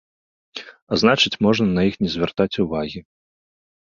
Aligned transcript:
А 0.93 0.97
значыць, 1.01 1.33
можна 1.47 1.67
на 1.75 1.83
іх 1.89 1.95
не 2.05 2.09
звяртаць 2.13 2.59
увагі. 2.65 2.99